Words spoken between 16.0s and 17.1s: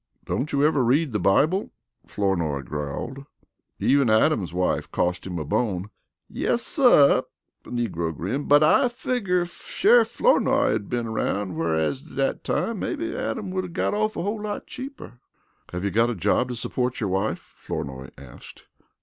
a job to support your